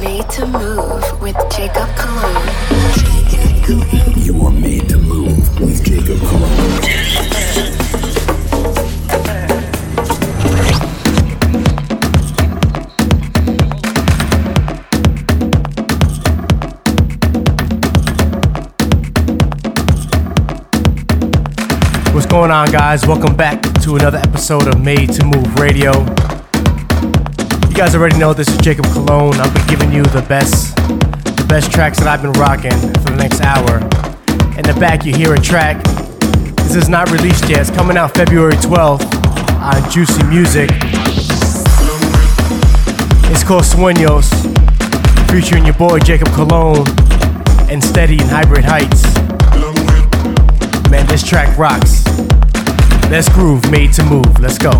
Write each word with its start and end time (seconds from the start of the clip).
made 0.00 0.28
to 0.30 0.46
move 0.46 1.20
with 1.20 1.36
Jacob 1.50 1.88
Colon. 1.96 2.48
You 4.16 4.46
are 4.46 4.52
made 4.52 4.88
to 4.90 4.98
move 4.98 5.60
with 5.60 5.84
Jacob 5.84 6.20
Colon. 6.20 6.50
What's 22.14 22.26
going 22.26 22.50
on, 22.50 22.70
guys? 22.70 23.06
Welcome 23.06 23.36
back 23.36 23.60
to 23.82 23.96
another 23.96 24.18
episode 24.18 24.68
of 24.68 24.80
Made 24.80 25.12
to 25.14 25.24
Move 25.24 25.58
Radio. 25.58 25.92
You 27.78 27.84
guys 27.84 27.94
already 27.94 28.18
know 28.18 28.34
this 28.34 28.48
is 28.48 28.56
Jacob 28.56 28.86
Colon. 28.86 29.40
I'll 29.40 29.54
be 29.54 29.64
giving 29.70 29.92
you 29.92 30.02
the 30.02 30.26
best, 30.28 30.74
the 30.74 31.46
best 31.48 31.70
tracks 31.70 32.00
that 32.00 32.08
I've 32.08 32.20
been 32.20 32.32
rocking 32.32 32.72
for 32.72 33.10
the 33.10 33.16
next 33.16 33.40
hour. 33.40 33.78
In 34.58 34.64
the 34.66 34.76
back, 34.80 35.04
you 35.04 35.14
hear 35.14 35.32
a 35.32 35.38
track. 35.38 35.80
This 36.56 36.74
is 36.74 36.88
not 36.88 37.08
released 37.12 37.48
yet. 37.48 37.60
It's 37.60 37.70
coming 37.70 37.96
out 37.96 38.16
February 38.16 38.54
12th 38.54 39.06
on 39.62 39.90
Juicy 39.92 40.24
Music. 40.24 40.70
It's 43.30 43.44
called 43.44 43.62
Sueños, 43.62 44.26
featuring 45.30 45.64
your 45.64 45.76
boy 45.76 46.00
Jacob 46.00 46.30
Colon 46.30 46.84
and 47.70 47.80
Steady 47.80 48.18
and 48.18 48.28
Hybrid 48.28 48.64
Heights. 48.64 49.04
Man, 50.90 51.06
this 51.06 51.22
track 51.22 51.56
rocks. 51.56 52.04
Let's 53.08 53.28
groove, 53.28 53.70
made 53.70 53.92
to 53.92 54.02
move. 54.02 54.40
Let's 54.40 54.58
go. 54.58 54.72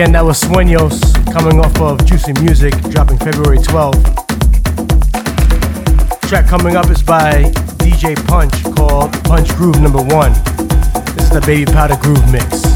Again, 0.00 0.12
that 0.12 0.24
was 0.24 0.40
Sueños 0.40 0.96
coming 1.30 1.60
off 1.60 1.78
of 1.78 2.06
Juicy 2.06 2.32
Music, 2.40 2.72
dropping 2.88 3.18
February 3.18 3.58
12th. 3.58 4.00
Track 6.26 6.46
coming 6.46 6.74
up 6.74 6.88
is 6.88 7.02
by 7.02 7.42
DJ 7.84 8.16
Punch 8.26 8.64
called 8.74 9.12
Punch 9.24 9.54
Groove 9.56 9.78
Number 9.82 10.00
One. 10.00 10.32
This 11.12 11.24
is 11.24 11.30
the 11.30 11.42
Baby 11.44 11.70
Powder 11.70 11.98
Groove 12.00 12.32
mix. 12.32 12.69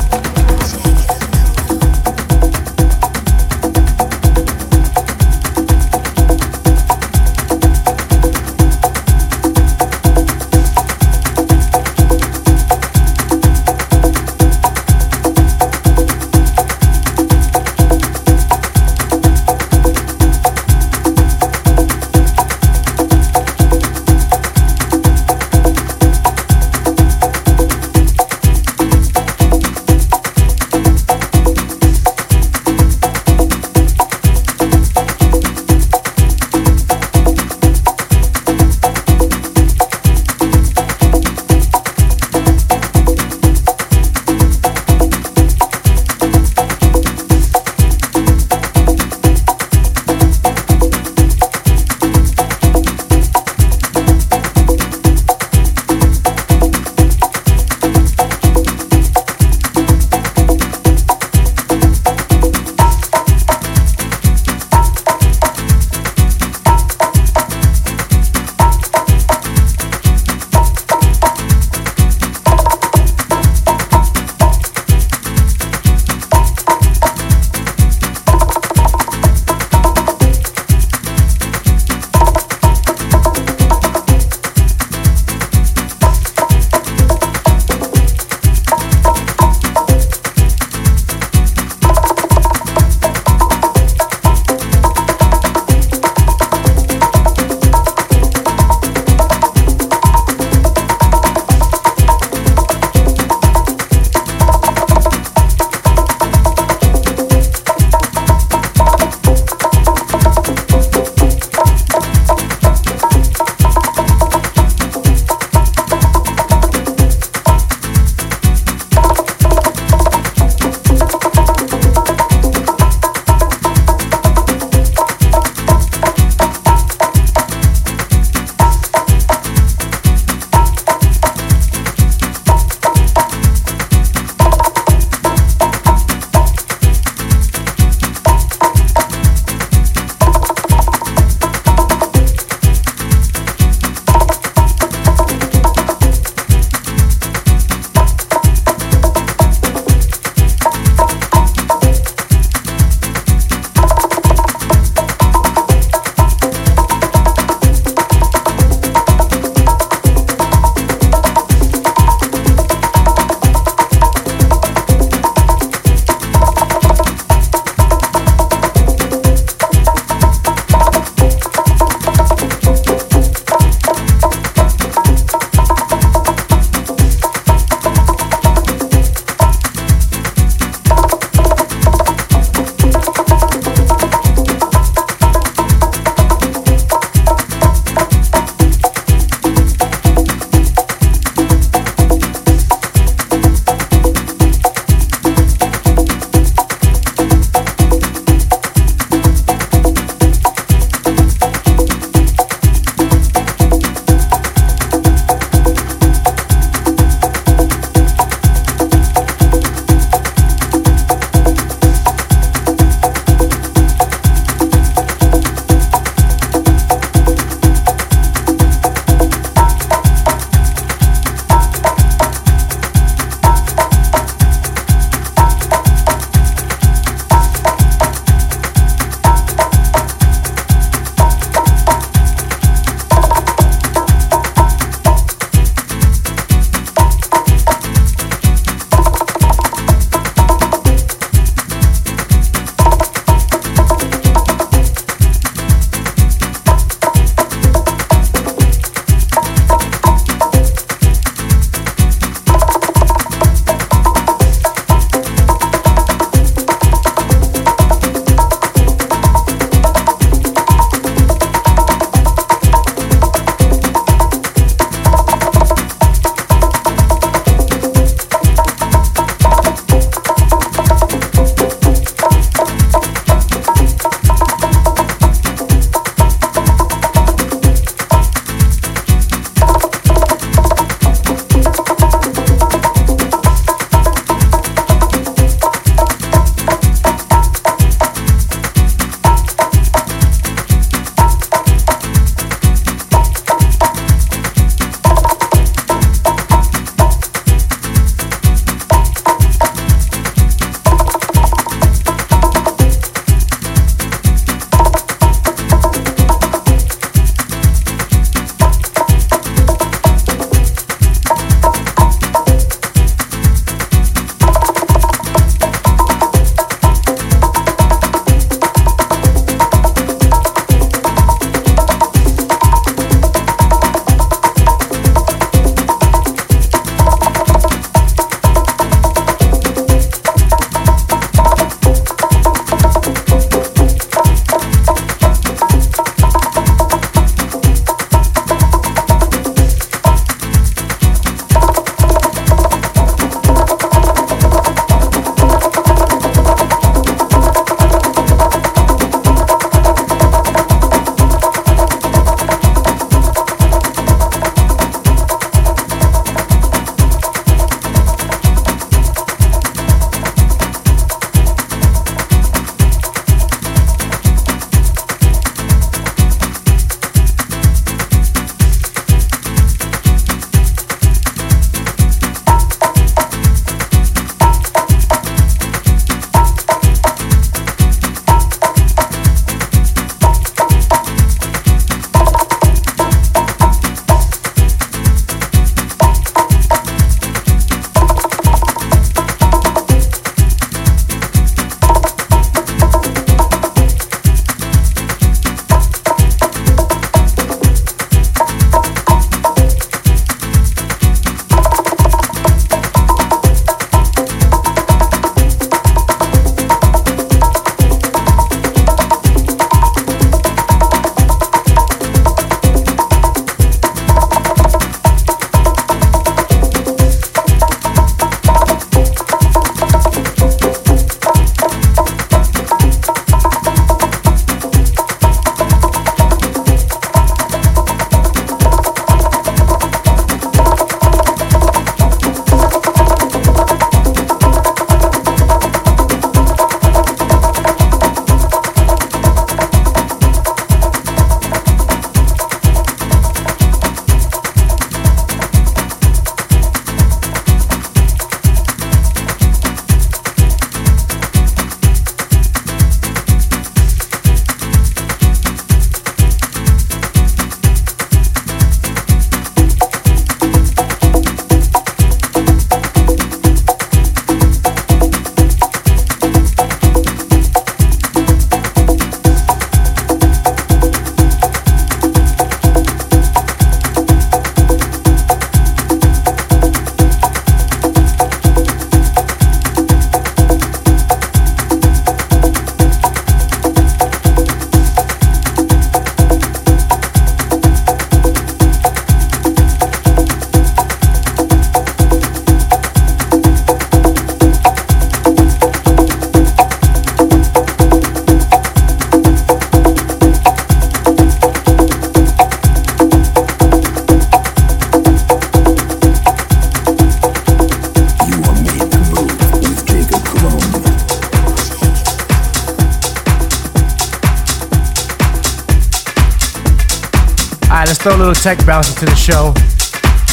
Throw 518.04 518.16
a 518.16 518.18
little 518.18 518.34
tech 518.34 518.58
bounce 518.66 518.90
into 518.90 519.06
the 519.06 519.14
show. 519.14 519.52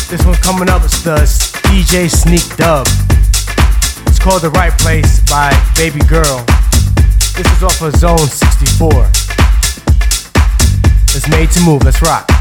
This 0.09 0.25
one 0.25 0.35
coming 0.43 0.67
up 0.67 0.83
is 0.83 1.01
the 1.05 1.15
DJ 1.71 2.11
Sneak 2.11 2.43
Dub. 2.57 2.85
It's 4.07 4.19
called 4.19 4.41
The 4.41 4.49
Right 4.49 4.77
Place 4.77 5.21
by 5.31 5.55
Baby 5.77 6.01
Girl. 6.05 6.43
This 7.31 7.47
is 7.47 7.63
off 7.63 7.81
of 7.81 7.95
Zone 7.95 8.17
64. 8.17 8.91
It's 11.15 11.29
made 11.29 11.49
to 11.51 11.61
move, 11.61 11.85
let's 11.85 12.01
rock. 12.01 12.40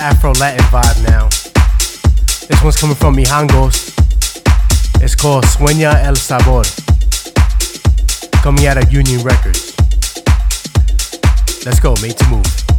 Afro 0.00 0.32
Latin 0.40 0.64
vibe 0.72 1.02
now. 1.06 1.28
This 2.48 2.62
one's 2.62 2.78
coming 2.78 2.96
from 2.96 3.16
Mijangos. 3.16 3.92
It's 5.02 5.14
called 5.14 5.44
Sueña 5.44 6.02
el 6.02 6.16
Sabor. 6.16 6.64
Coming 8.42 8.66
out 8.66 8.82
of 8.82 8.90
Union 8.90 9.22
Records. 9.22 9.74
Let's 11.66 11.80
go, 11.80 11.94
made 12.00 12.16
to 12.16 12.26
move. 12.28 12.69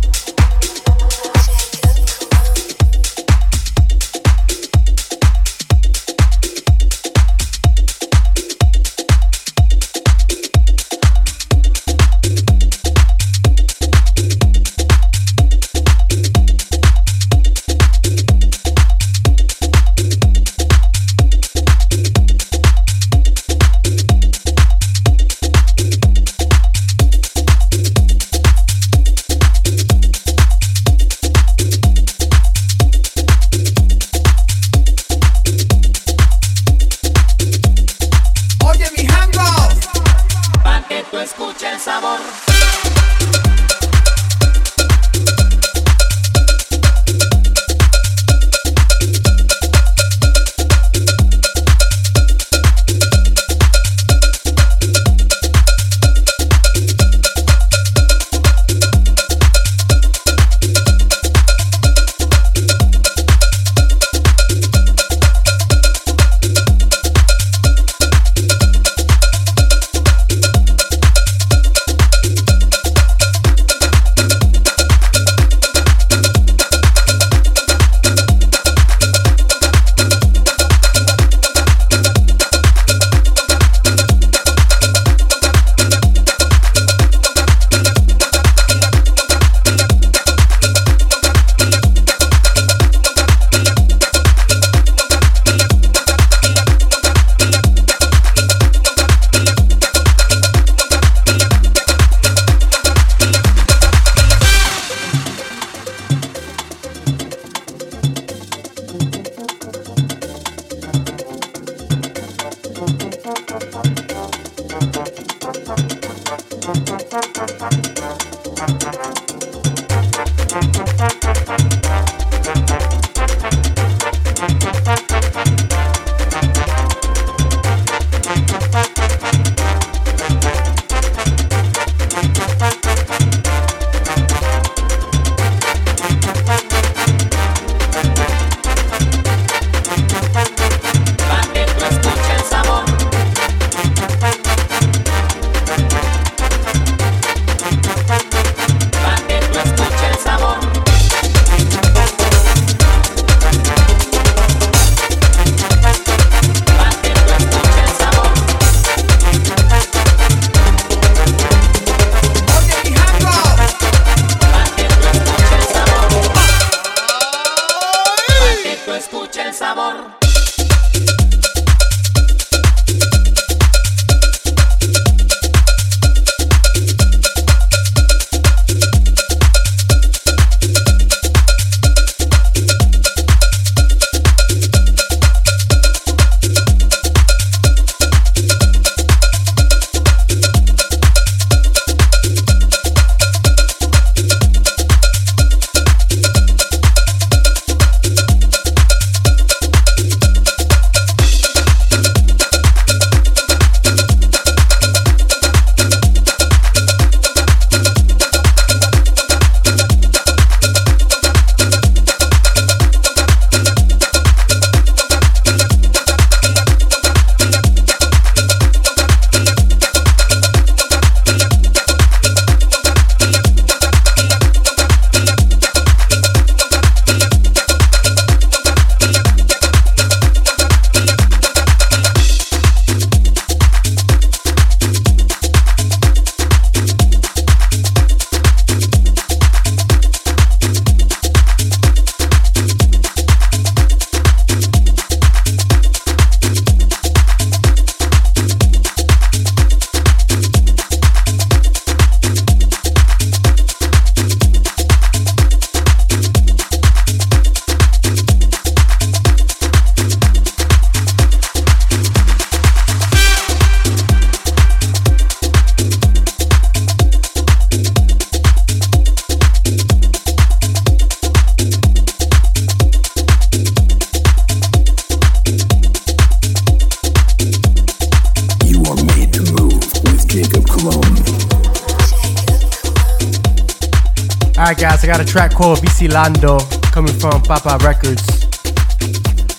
Track 285.31 285.55
called 285.55 285.79
Lando 286.11 286.59
coming 286.91 287.17
from 287.17 287.41
Papa 287.43 287.77
Records. 287.85 288.21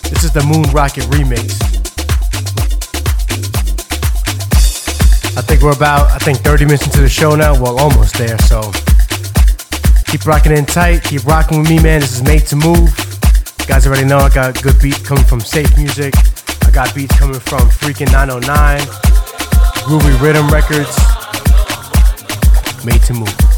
This 0.03 0.23
is 0.23 0.31
the 0.31 0.43
Moon 0.45 0.61
Rocket 0.71 1.01
remix. 1.05 1.57
I 5.35 5.41
think 5.41 5.63
we're 5.63 5.75
about, 5.75 6.11
I 6.11 6.19
think 6.19 6.37
30 6.37 6.65
minutes 6.65 6.85
into 6.85 7.01
the 7.01 7.09
show 7.09 7.35
now. 7.35 7.59
Well, 7.59 7.79
almost 7.79 8.19
there, 8.19 8.37
so 8.41 8.61
keep 10.05 10.27
rocking 10.27 10.51
in 10.51 10.67
tight. 10.67 11.05
Keep 11.05 11.25
rocking 11.25 11.61
with 11.61 11.69
me, 11.69 11.81
man. 11.81 12.01
This 12.01 12.17
is 12.17 12.21
Made 12.21 12.45
to 12.47 12.55
Move. 12.55 12.93
You 13.59 13.65
guys 13.65 13.87
already 13.87 14.05
know 14.05 14.19
I 14.19 14.29
got 14.29 14.61
good 14.61 14.79
beats 14.79 14.99
coming 14.99 15.25
from 15.25 15.39
Safe 15.39 15.75
Music. 15.75 16.13
I 16.61 16.69
got 16.69 16.93
beats 16.93 17.17
coming 17.17 17.39
from 17.39 17.61
Freaking 17.69 18.11
909, 18.11 18.79
Groovy 19.89 20.21
Rhythm 20.21 20.47
Records. 20.49 20.93
Made 22.85 23.01
to 23.07 23.13
Move. 23.15 23.52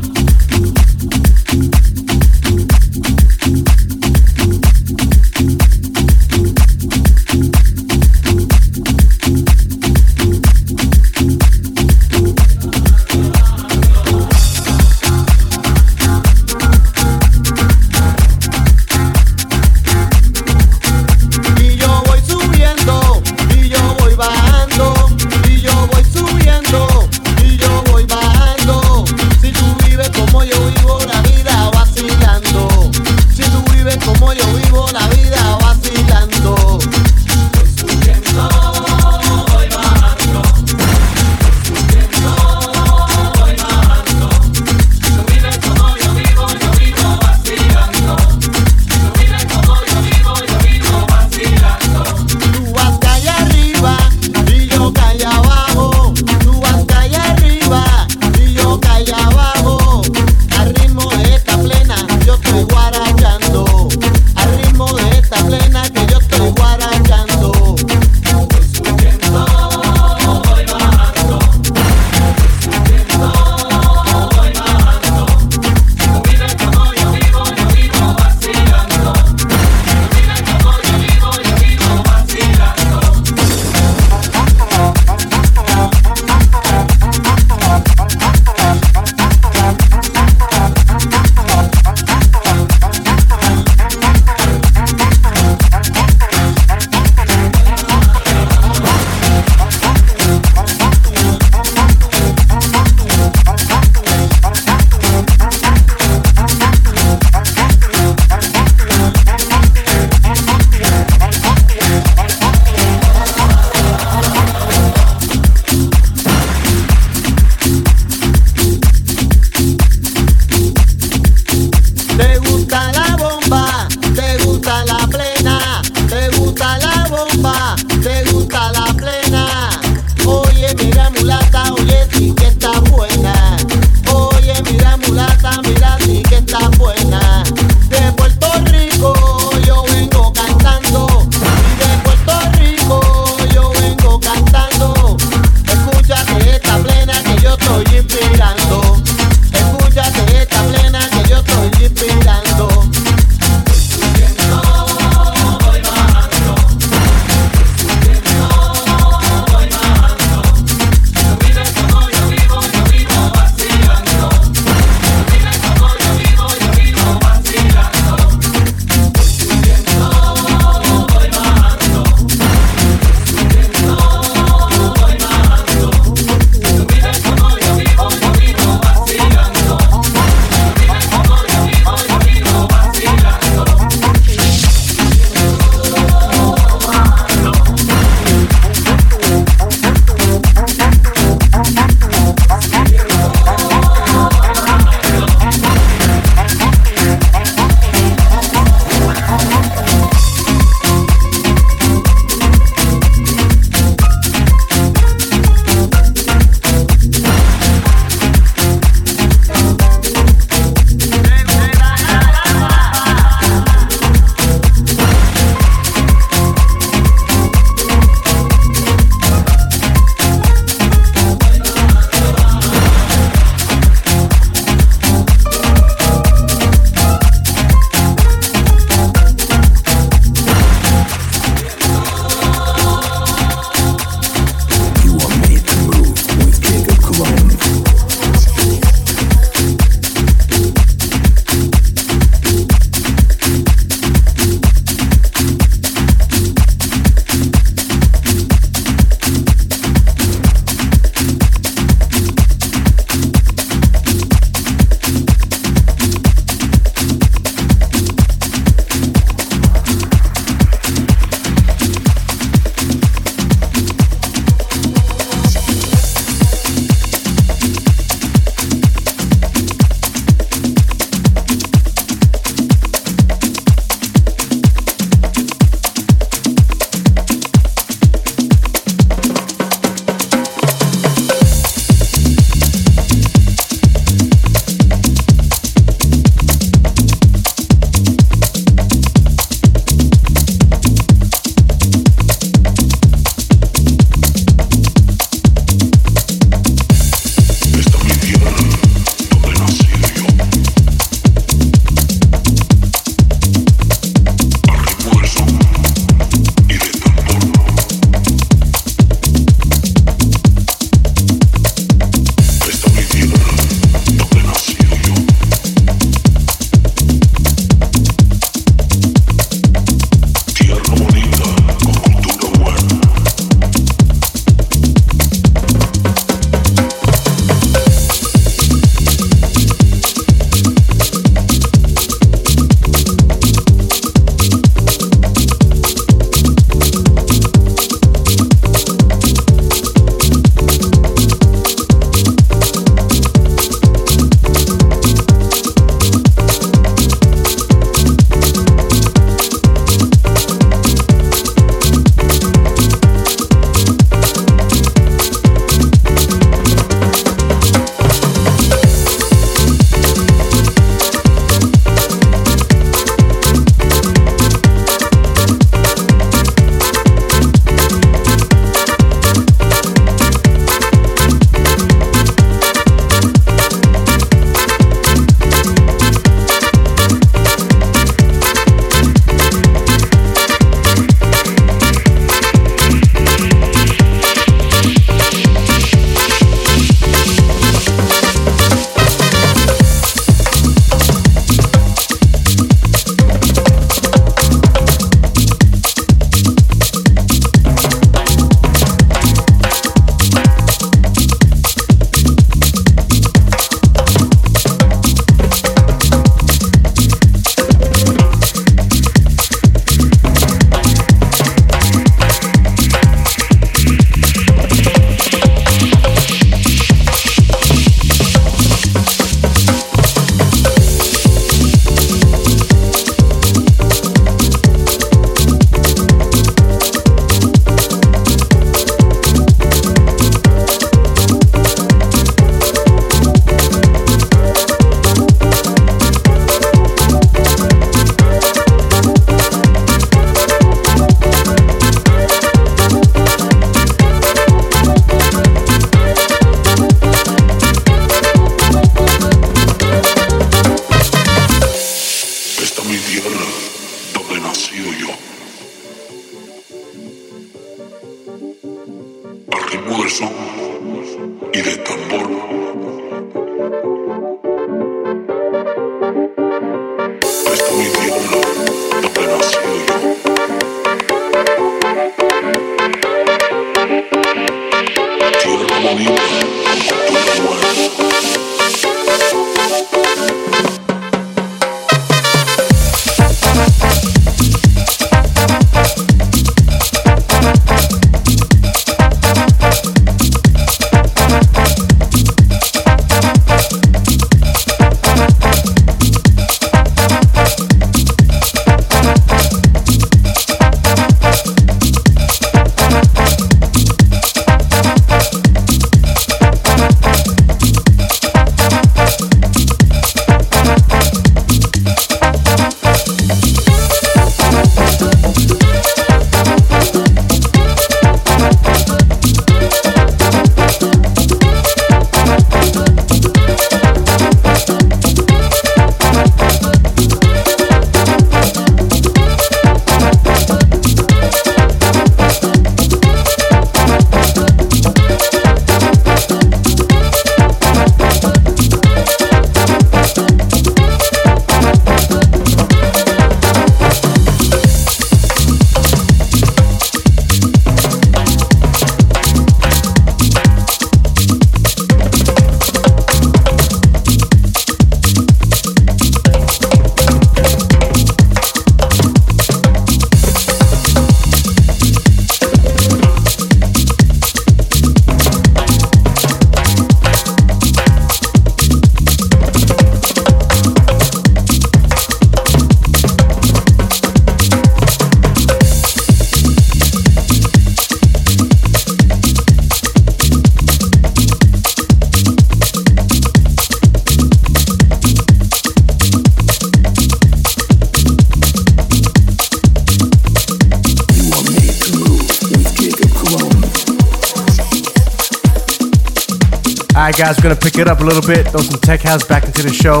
Guys, 597.20 597.36
we're 597.36 597.42
gonna 597.42 597.54
pick 597.54 597.76
it 597.76 597.86
up 597.86 598.00
a 598.00 598.02
little 598.02 598.26
bit, 598.26 598.48
throw 598.48 598.62
some 598.62 598.80
tech 598.80 599.02
house 599.02 599.22
back 599.26 599.44
into 599.44 599.62
the 599.62 599.70
show. 599.70 600.00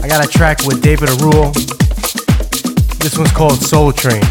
I 0.00 0.06
got 0.06 0.24
a 0.24 0.28
track 0.28 0.64
with 0.64 0.80
David 0.80 1.08
Arul. 1.08 1.50
This 3.00 3.18
one's 3.18 3.32
called 3.32 3.60
Soul 3.60 3.90
Train. 3.90 4.22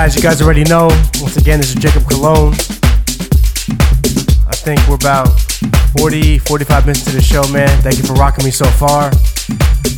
Guys. 0.00 0.16
You 0.16 0.22
guys 0.22 0.40
already 0.40 0.64
know. 0.64 0.86
Once 1.20 1.36
again, 1.36 1.60
this 1.60 1.68
is 1.68 1.74
Jacob 1.74 2.08
Colon. 2.08 2.54
I 4.48 4.56
think 4.56 4.80
we're 4.88 4.94
about 4.94 5.28
40, 5.98 6.38
45 6.38 6.86
minutes 6.86 7.04
to 7.04 7.12
the 7.12 7.20
show, 7.20 7.44
man. 7.52 7.68
Thank 7.82 7.98
you 7.98 8.04
for 8.04 8.14
rocking 8.14 8.46
me 8.46 8.50
so 8.50 8.64
far. 8.64 9.12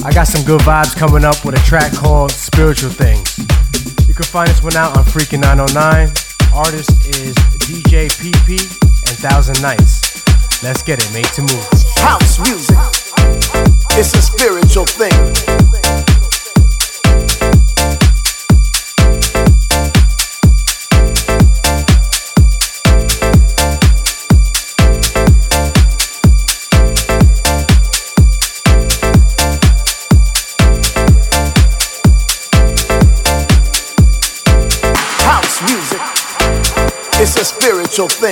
I 0.05 0.12
got 0.12 0.26
some 0.26 0.44
good 0.44 0.61
vibes 0.62 0.96
coming 0.96 1.24
up 1.24 1.44
with 1.44 1.55
a 1.55 1.62
track 1.68 1.92
called 1.92 2.32
Spiritual 2.32 2.90
Things. 2.90 3.38
You 4.09 4.12
can 4.12 4.24
find 4.24 4.50
this 4.50 4.61
one 4.61 4.74
out 4.74 4.98
on 4.98 5.05
Freakin' 5.05 5.38
909. 5.38 6.11
Artist 6.53 6.90
is 7.07 7.36
DJ 7.62 8.11
PP 8.11 8.59
and 9.07 9.16
Thousand 9.22 9.62
Nights. 9.62 10.18
Let's 10.64 10.82
get 10.82 10.98
it, 10.98 11.07
made 11.14 11.30
to 11.38 11.42
move. 11.42 11.68
House 12.03 12.40
music. 12.42 12.74
It's 13.94 14.12
a 14.18 14.22
spiritual 14.22 14.84
thing. 14.84 15.14
so 38.03 38.09
thick. 38.09 38.31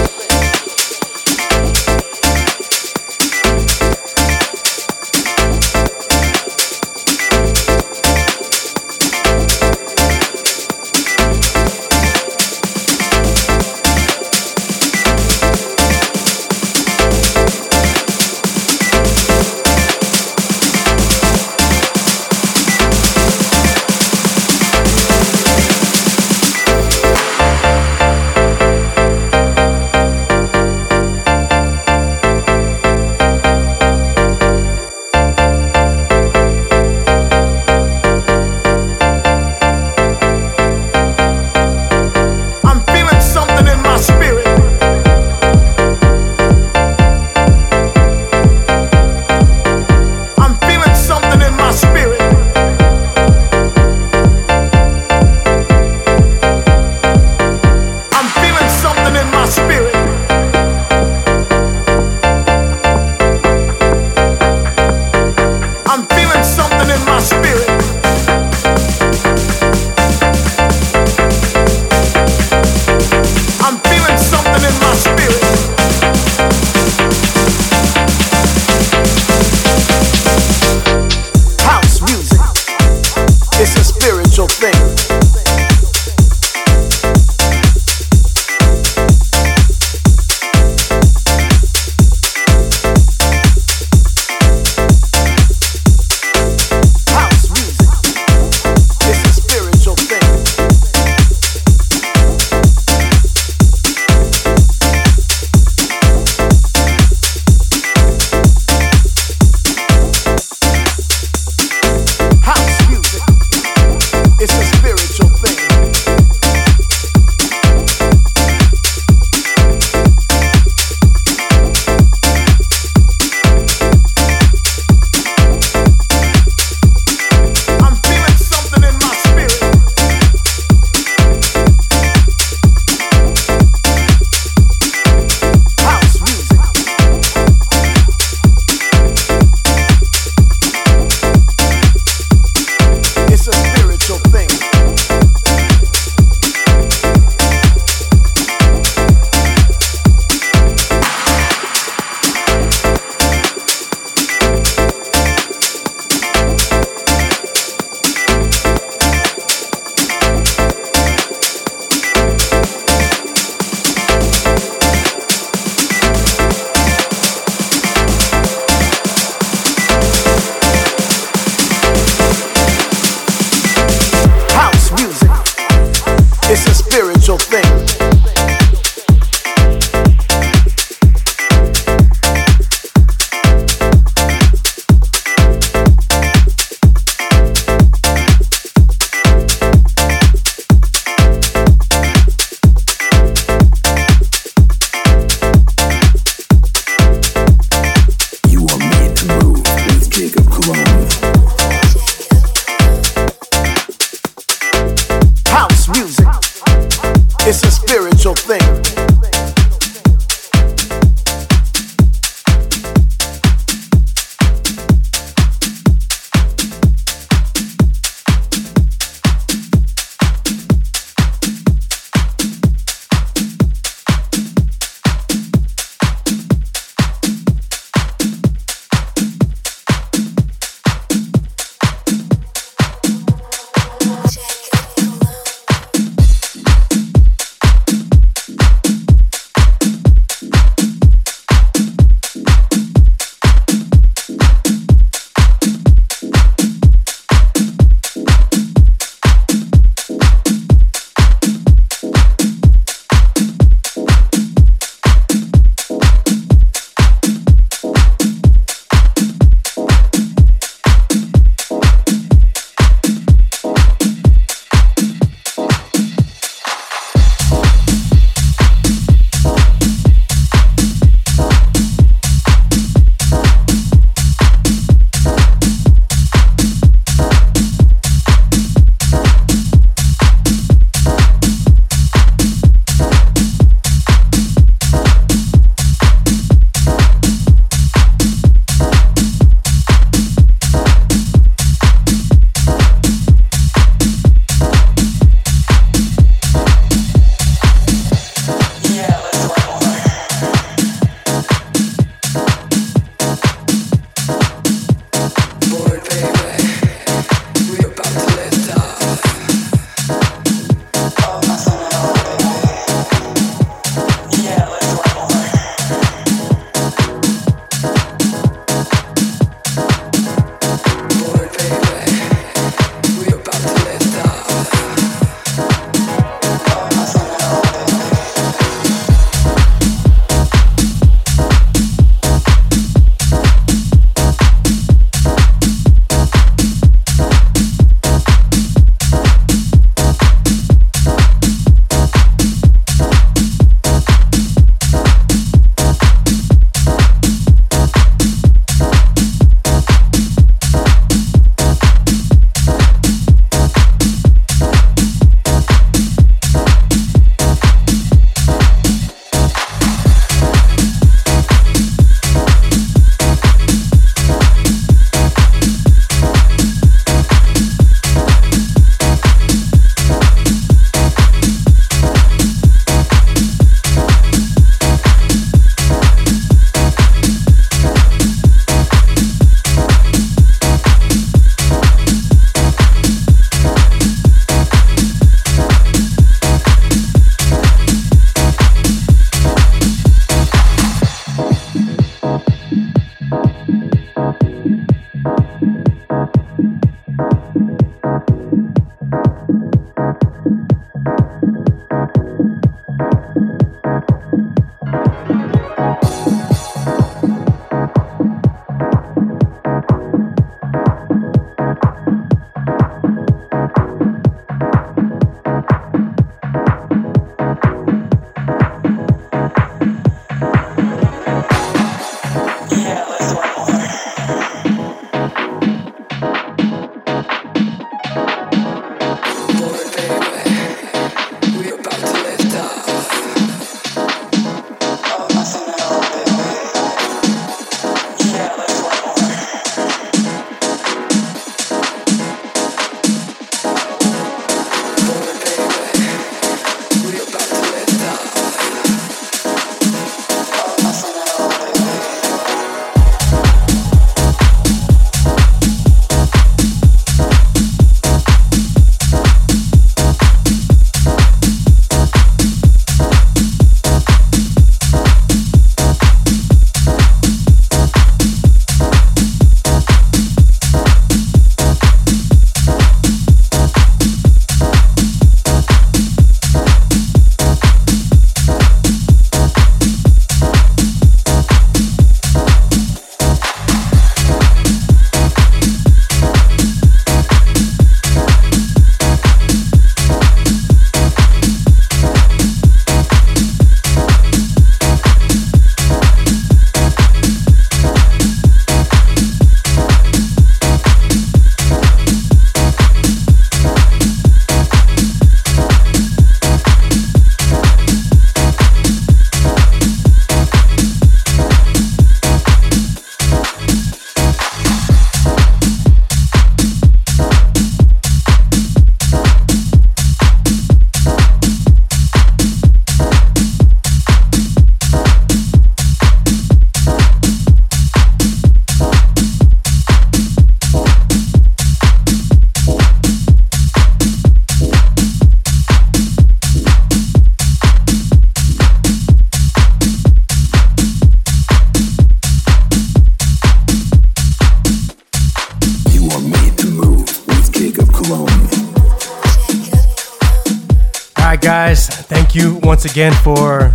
Once 552.81 552.93
again 552.93 553.13
for 553.23 553.71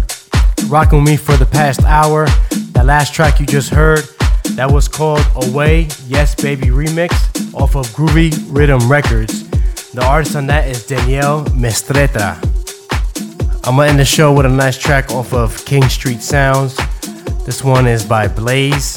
rocking 0.67 0.99
with 0.99 1.09
me 1.09 1.17
for 1.17 1.37
the 1.37 1.47
past 1.47 1.81
hour. 1.85 2.27
That 2.73 2.87
last 2.87 3.15
track 3.15 3.39
you 3.39 3.47
just 3.47 3.71
heard, 3.71 4.01
that 4.57 4.69
was 4.69 4.89
called 4.89 5.25
Away, 5.37 5.87
Yes 6.09 6.35
Baby 6.35 6.69
Remix 6.69 7.13
off 7.55 7.77
of 7.77 7.87
Groovy 7.91 8.35
Rhythm 8.49 8.91
Records. 8.91 9.49
The 9.93 10.05
artist 10.05 10.35
on 10.35 10.49
that 10.49 10.67
is 10.67 10.85
Danielle 10.85 11.45
Mestreta. 11.51 12.35
I'm 13.65 13.77
gonna 13.77 13.91
end 13.91 14.01
the 14.01 14.05
show 14.05 14.33
with 14.33 14.45
a 14.45 14.49
nice 14.49 14.77
track 14.77 15.13
off 15.13 15.33
of 15.33 15.65
King 15.65 15.89
Street 15.89 16.21
Sounds. 16.21 16.77
This 17.45 17.63
one 17.63 17.87
is 17.87 18.05
by 18.05 18.27
Blaze. 18.27 18.97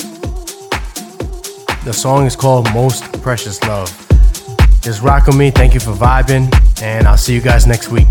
The 1.86 1.94
song 1.94 2.26
is 2.26 2.36
called 2.36 2.74
Most 2.74 3.22
Precious 3.22 3.62
Love. 3.66 3.92
Just 4.82 5.04
rock 5.04 5.28
with 5.28 5.38
me. 5.38 5.52
Thank 5.52 5.76
you 5.76 5.80
for 5.80 5.92
vibing, 5.92 6.52
and 6.82 7.08
I'll 7.08 7.16
see 7.16 7.36
you 7.36 7.42
guys 7.42 7.68
next 7.68 7.90
week. 7.90 8.08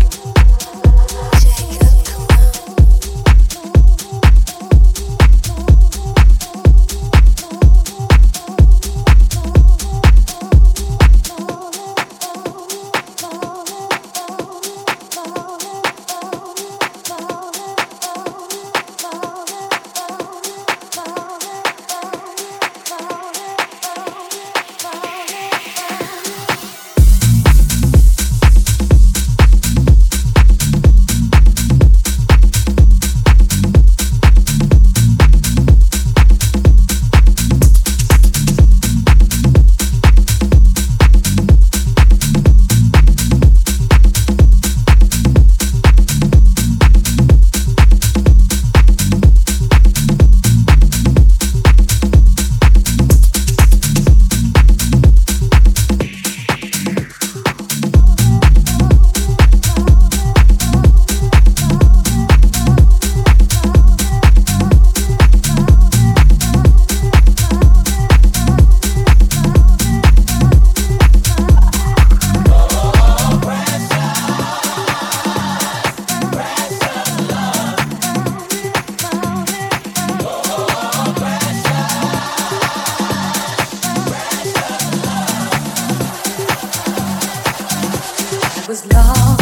Thank 88.71 89.38